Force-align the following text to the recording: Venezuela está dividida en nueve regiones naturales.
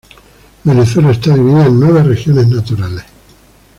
Venezuela 0.63 1.11
está 1.11 1.35
dividida 1.35 1.67
en 1.67 1.79
nueve 1.79 2.01
regiones 2.01 2.47
naturales. 2.47 3.03